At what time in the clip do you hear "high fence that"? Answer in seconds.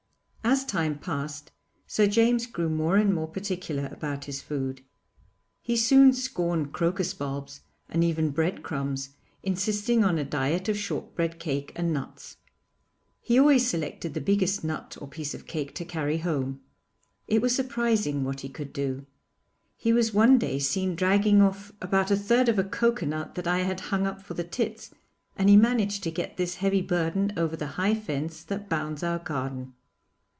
27.77-28.67